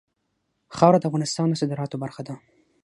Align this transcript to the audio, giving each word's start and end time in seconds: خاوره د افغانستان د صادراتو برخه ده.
خاوره 0.75 0.99
د 0.99 1.03
افغانستان 1.09 1.47
د 1.49 1.53
صادراتو 1.61 2.01
برخه 2.03 2.21
ده. 2.27 2.35